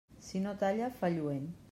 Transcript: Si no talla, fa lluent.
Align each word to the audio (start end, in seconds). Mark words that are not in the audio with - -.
Si 0.27 0.39
no 0.45 0.53
talla, 0.63 0.87
fa 1.03 1.11
lluent. 1.17 1.45